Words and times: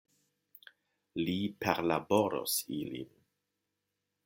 Li 1.27 1.35
perlaboros 1.65 2.57
ilin. 2.81 3.15